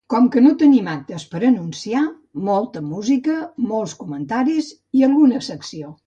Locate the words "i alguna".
5.01-5.43